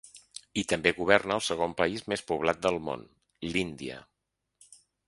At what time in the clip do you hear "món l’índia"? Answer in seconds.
2.89-4.05